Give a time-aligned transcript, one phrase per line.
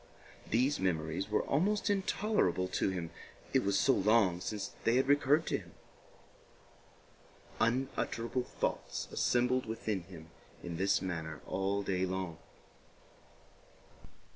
[0.49, 3.11] These memories were almost intolerable to him,
[3.53, 5.73] it was so long since they had recurred to him.
[7.59, 10.31] Unutterable thoughts assembled within him
[10.63, 12.39] in this manner all day long.